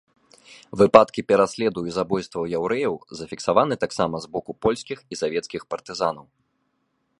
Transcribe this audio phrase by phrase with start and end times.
[0.81, 6.25] Выпадкі пераследу і забойстваў яўрэяў зафіксаваны таксама з боку польскіх і савецкіх партызанаў.